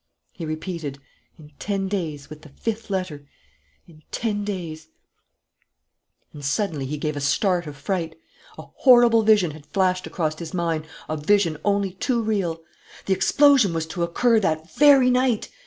[0.31, 0.97] He repeated:
[1.37, 3.27] "In ten days with the fifth letter
[3.87, 4.87] in ten days"
[6.33, 8.15] And suddenly he gave a start of fright.
[8.57, 12.63] A horrible vision had flashed across his mind, a vision only too real.
[13.05, 15.49] The explosion was to occur that very night!